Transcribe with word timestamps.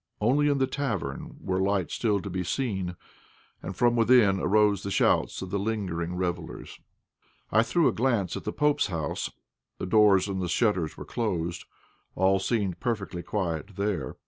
Only 0.19 0.47
in 0.47 0.57
the 0.57 0.65
tavern 0.65 1.37
were 1.39 1.59
lights 1.59 1.93
still 1.93 2.21
to 2.23 2.29
be 2.31 2.43
seen, 2.43 2.95
and 3.61 3.75
from 3.75 3.95
within 3.95 4.39
arose 4.39 4.81
the 4.81 4.89
shouts 4.89 5.43
of 5.43 5.51
the 5.51 5.59
lingering 5.59 6.15
revellers. 6.15 6.79
I 7.51 7.61
threw 7.61 7.87
a 7.87 7.91
glance 7.93 8.35
at 8.35 8.43
the 8.43 8.51
pope's 8.51 8.87
house. 8.87 9.29
The 9.77 9.85
doors 9.85 10.27
and 10.27 10.41
the 10.41 10.49
shutters 10.49 10.97
were 10.97 11.05
closed; 11.05 11.65
all 12.15 12.39
seemed 12.39 12.79
perfectly 12.79 13.21
quiet 13.21 13.75
there. 13.75 14.17